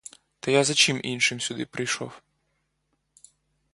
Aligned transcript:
Та 0.39 0.51
я 0.51 0.63
за 0.63 0.73
чим 0.73 1.01
іншим 1.03 1.39
сюди 1.41 1.65
прийшов. 1.65 2.21